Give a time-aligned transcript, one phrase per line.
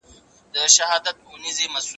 [0.75, 1.89] زه هره ورځ ښوونځی ځم!!